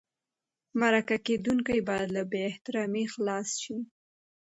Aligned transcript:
مرکه 0.79 1.17
کېدونکی 1.27 1.79
باید 1.89 2.09
له 2.17 2.23
بې 2.29 2.41
احترامۍ 2.49 3.05
خلاص 3.13 3.49
شي. 3.61 3.77